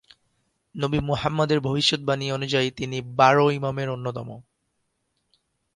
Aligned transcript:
নবী 0.75 0.99
মুহাম্মদের 0.99 1.59
ভবিষ্যদ্বাণী 1.59 2.25
অনুযায়ী 2.31 2.69
তিনি 2.71 2.97
বারো 3.15 3.45
ইমামের 3.51 3.89
অন্যতম। 3.89 4.29